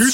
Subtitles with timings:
[0.00, 0.06] 今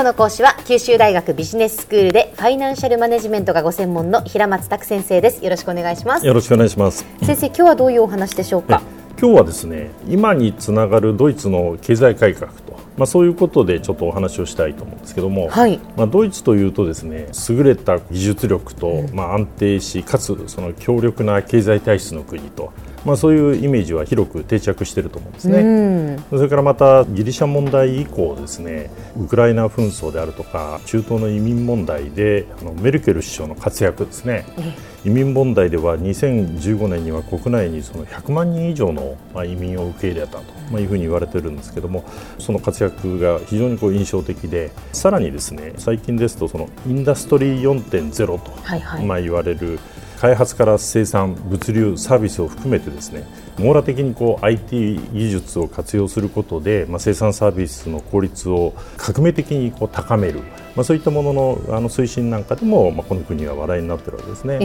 [0.00, 7.04] 日の講師は九州大学ビジネススクールでファイナンシャルマネジメントがご専門の平松卓先生ですよろしくお願いしますよろしくお願いします。
[7.22, 8.80] 先生今日はどういうお話でしょうか？
[9.20, 22.72] 今日はですね、今につながるドイツの経済改革と、まあそういうことでちょっとお話をしたいと思うんですけども、はいまあドイツというとですね、優れた技術力と、まあ安定しかつその強力な経済体質の国と。
[23.04, 26.18] まあ、そういうイメージは広く定着していると思うんですね。
[26.30, 34.44] それからまたギリシャ問題以降ですねウクライナ紛争であるとか中東の移民問題であのメルケル首相の活躍ですね。
[35.04, 42.04] 移民問題では2015年には国内にその100万人以上のまあ移民を受け入れたとまあいうふうに言われているんですけども
[42.38, 49.04] その活躍が非常にこう印象的でさらにですね最近ですとそのインダストリー4.0とはいはい。
[49.06, 49.78] まあ言われる
[50.20, 53.24] 開発から生産、物流、サービスを含めてですね
[53.58, 60.40] 網羅的にこう IT 技術を活用することで、まあ、生産サービスの効率を革命的にこう高める、
[60.76, 64.58] まあ、そういったもののあの推進なんかでも、まあ、この国は話題になっているわけですね。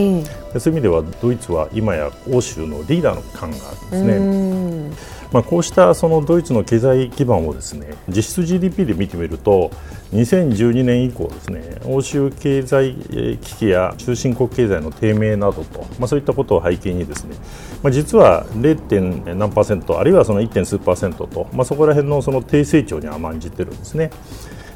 [0.54, 5.06] えそういう意味ではドイツは今や欧州のリーダーの感があるんですね。
[5.32, 9.72] まあ、こうしたそのドイツの経済基盤をですね実質 GDP で見てみると
[10.14, 17.36] 2012年以降ですね欧州経済危機や中新国経済の低迷などと、まあ、そういったことを背景にですね、
[17.84, 19.36] まあ、実は 0.
[19.36, 20.66] 何パーセントあるいはその 1.
[20.66, 24.12] 数パーセントと、まあ、そこら辺のその低成長に甘んじてるんですね。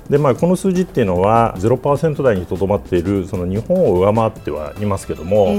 [0.09, 5.53] でまあ、この数字っていうのは0%台にとどまっているその日本を上回ってはいますけども、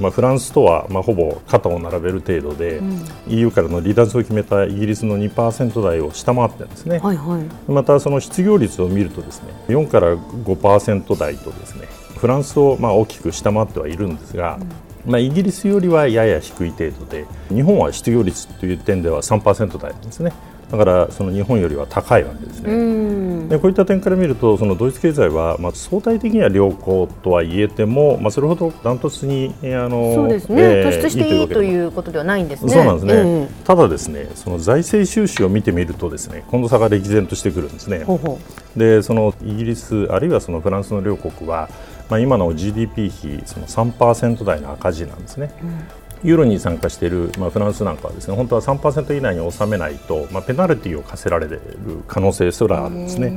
[0.00, 2.80] まあ、フランスとはまあほぼ肩を並べる程度で、
[3.28, 6.98] EU からの離脱を決めたイギリスの2%台を下回ってるんですね。
[6.98, 7.70] はいはい。
[7.70, 11.86] またその失業率を見るとですね4から5%台とですね
[12.16, 14.58] フランスをまあ大きく下回ってはいるんですが、
[15.06, 20.32] まあ、イギリスよりはやや低い程度で日本は失業率という点では3%台なんですね
[20.76, 23.48] だからその日本よりは高いわけですね。
[23.48, 32.72] でこういった点から見るとそのドイツ経済はまあ相対的には良好とは言えても、まあ、それほどダントツにえーあのそうですね、えー突出していいということではないんですね。
[32.72, 37.98] そうなんですね、えただですねその財政収支を見てみるとですねこの差が歴然としてくるんですね。
[38.02, 38.38] えほうほ
[38.76, 41.68] でそのイギリスあるいはそのフランスの両国は、
[42.08, 45.50] まあ、今の GDP 比その3%台の赤字なんですね、
[46.24, 51.60] ユーロに参加している、まあ、フランスなんかはですね本当は3%以内に収めないと、まあ、ペナルティーを課せられる
[52.08, 53.32] 可能性すらあるんですね。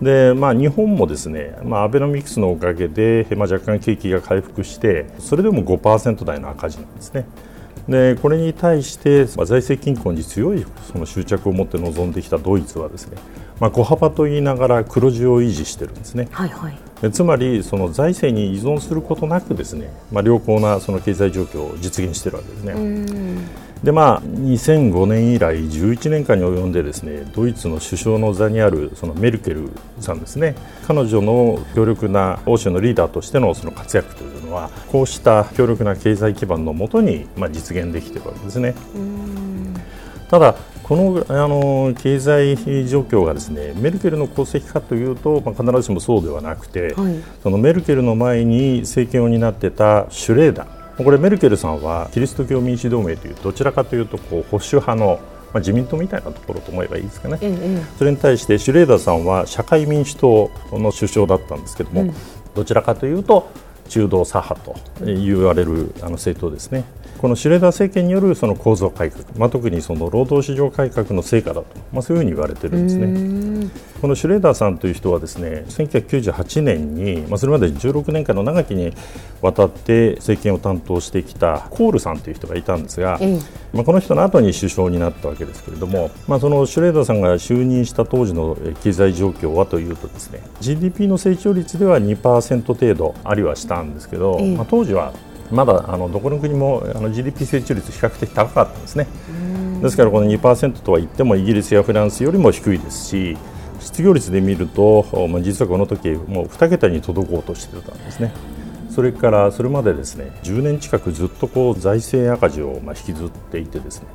[0.00, 7.24] でまあ、日本もですね、まあ、アベノミクスのおかげで、まあ、若干景気が回復してそれでも5%台の赤字なんですね。
[7.88, 13.16] でこれに対して、まあ、財政均衡に強いその執着を持って臨んできたドイツはですね、
[13.60, 16.28] まあ、小幅と言いながら黒字を維持してるんですね。
[16.30, 23.62] うはいはいでつまりその財政に依存することなくですね、まあ、良好なその経済状況を実現しているわけですね。
[23.82, 30.54] でまあ2005年以来11年間に及んでですねドイツの首相の座にあるそのメルケルさんですね
[30.86, 38.76] 彼女の強力な欧州のリーダーとしてのその活躍というのはこうした強力な経済基盤のもとにまあ実現できているわけですね。
[40.32, 40.54] ただ、
[40.92, 42.54] このあの経済
[42.86, 47.14] 状況がですねメルケルの功績かというと、まあ、必ずしもそうではなくて、はい。
[47.42, 51.02] そのメルケルの前に政権を担ってたシュレーダー。
[51.02, 57.38] これメルケルさんはキリスト教民主同盟というどちらかというとこう保守派の、まあ、自民党みたいなところと思えばいいですかね。
[57.40, 62.12] えええそれに対してシュレーダーさんは社会民主党の首相だったんですけども、
[62.54, 63.48] どちらかというと
[63.92, 66.84] 中道左派と言われるあの政党ですね。
[67.18, 73.70] このシュレーダー政権によるその構造改革、まあ、特にその労働市場改革の成果だと、まあ、そういうふうに言われてるんですね。
[74.00, 78.92] このシュレーダーさんという人はですね1998年に、まあ、それまで16年間の長きに
[79.40, 83.38] わたって政権を担当してきたコールさんという人がいたんですが、ええ
[83.72, 95.12] まあ、この人の後に首相になったわけですけれども、まあ、そのシュレーダーさんが就任した当時のえー経済状況はというとですね GDP の成長率では2%程度ありはしたんですけど、ええまあ、当時は
[95.50, 99.06] まだあのどこの国もあの GDP 成長率比較的高かったんですね。
[99.82, 103.36] ですからこの2%とは言ってもイギリスやフランスよりも低いですし
[103.80, 108.32] 失業率で見ると、まあ、実はこの時もう2桁に届こうとしてたんですね。
[108.90, 114.08] それからそれまでですね10年近くずっとこう財政赤字をまあ引きずっていてですね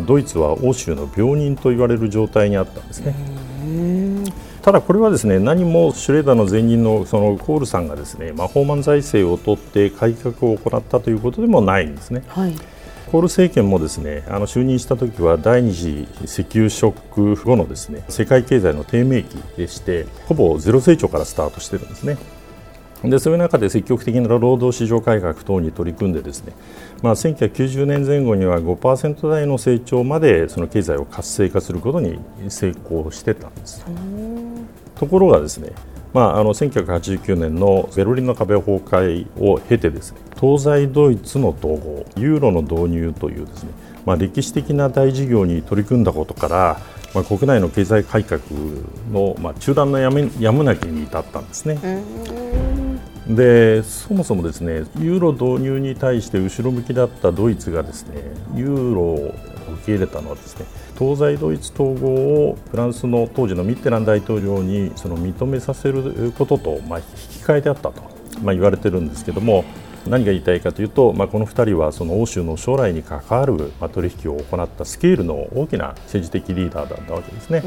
[0.00, 3.14] ドイツは欧州の病人と言われる状態にあったんですね。
[4.64, 12.24] ただこれはですね何もシュレーダーの前任のそのコールさんがですね魔法満財政を取って改革を行ったということでもないんですね。
[12.28, 12.54] はい
[13.12, 22.16] コール政権もですねあの就任した時は第二次石油ショック後のですね世界経済の低迷期でしてほぼゼロ成長からスタートしてるんですね。
[23.10, 26.54] でそういう中で積極的な労働市場改革等に取り組んでですね、
[27.02, 32.18] まあ、1990年前後には5%台の成長までその経済を活性化することに
[32.48, 33.84] 成功してたんです。
[34.96, 35.72] ところがですね
[36.14, 43.70] まあ、あの1989年のベルリンの壁崩壊を経てですね東西ドイツの統合ユーロの導入というですね、
[44.06, 46.80] まあ、歴史的な大事業に取り組んだことから、
[47.14, 48.40] まあ、国内の経済改革
[49.10, 51.78] の、まあ、中断のやめやむなきに至ったんですね。
[53.26, 58.20] でそもそもですねユーロ導入に対して後ろ向きだったドイツがですね
[58.54, 59.34] ユーロを
[59.72, 60.66] 受け入れたのはですね
[60.98, 67.08] 東西ドイツ統合をフランスの当時のミッテラン大統領にその認めさせることと、まあ、引き
[67.44, 68.02] 換えであったと、
[68.42, 69.64] まあ、言われてるんですけども
[70.06, 77.62] 何が言いたいかというと、まあ、この2人はその欧州の将来に関わる、まあ、取引を行ったスケールの大きな政治的リーダーだったわけですね。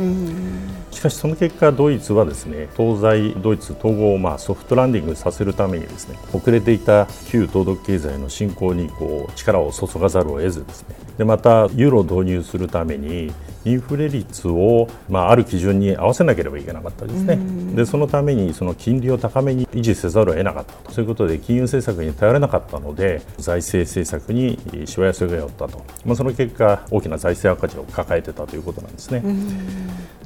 [0.91, 13.33] しかしその結果ドイツはですね東西ドイツ統合をまあソフトランディングさせるためにですね遅れていた旧東独経済の振興にこう力を注がざるを得ずですねでまたユーロを導入するために
[13.67, 17.37] インフレ率を、まあ、ある基準に合わせなければいけなかったですね、
[17.75, 20.91] でそのためにその金利を高めに維持せざるを得なかったと。
[20.91, 29.21] そういうことで金融政策に頼れなかったので財政政策にしわ寄せが寄ったと、まあ、その結果大きな財政赤字を抱えてたということなんですね。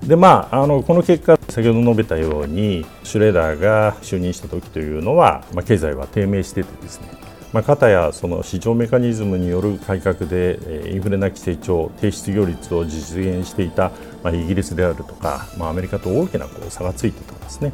[0.04, 7.08] でまあ、あのこの結果先ほど述べたようにシュレーダーが就任した時というのは、まあ、経済は低迷しててですね
[7.54, 13.92] まあ、たやその市場メカニズムによる改革でインフレなき成長、低失業率を実現していた、
[14.24, 17.74] まあ、イギリスであるとか、まあ、アメリカと大きなこう差がついてたんですね。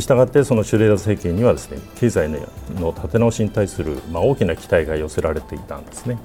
[0.00, 6.18] したがってそのシュレーダー政権にはですね経済の立て直しに対する、まあ、大きな期待が寄せられていたんですね。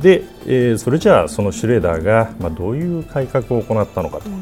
[0.00, 4.36] で、えー、それじゃあそのシュレーダーが、まあ、どういう改革を行ったのかと、ま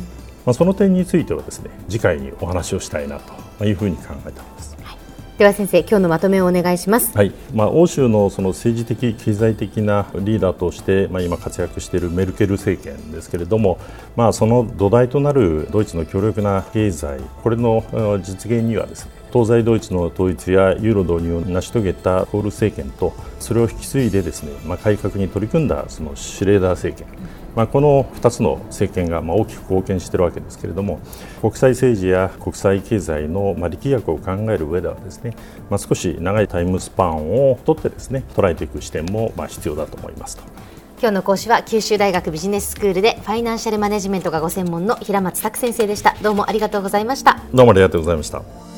[0.46, 3.18] あ、その点についてはですね次回にお話をしたいな
[3.58, 4.76] というふうに考えています。
[5.38, 7.16] では先生今日のまとめをお願いします。
[7.16, 13.78] はい、まあ欧州のその政治的経済的なリーダーとしてまあ今活躍しているメルケル政権ですけれども、
[14.16, 17.84] まあその土台となるドイツの強力な経済これの
[18.20, 19.12] 実現にはですね。
[19.32, 27.12] 東西ドイツの統一やユーロ導入を成し遂げたコール政権とそれを引き継いでですね、まあ、改革に取り組んだそのシュレーダー政権。
[27.56, 31.00] まあ、この2つの政権がまあ大きく貢献しているわけですけれども
[31.40, 35.34] 国際政治や国際経済のまあ力学を考える上ではですね、
[35.68, 40.42] まあ、少し長いタイムスパンをとってですね捉えていく視点もまあ必要だと思いますと。
[41.00, 46.16] 今日の講師は九州大学ビジネススクールでファイナンシャルマネジメントがご専門の平松拓先生でした。
[46.22, 47.40] どうもありがとうございました。
[47.54, 48.77] どうもありがとうございました